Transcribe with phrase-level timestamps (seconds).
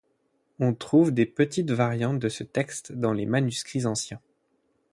[0.57, 4.19] On trouve de petites variantes de ce texte dans des manuscrits anciens.